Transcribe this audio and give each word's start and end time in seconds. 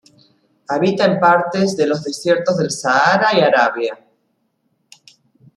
Habita 0.67 1.05
en 1.05 1.19
partes 1.19 1.77
de 1.77 1.85
los 1.85 2.03
desiertos 2.03 2.57
del 2.57 2.71
Sáhara 2.71 3.37
y 3.37 3.41
Arabia. 3.41 3.99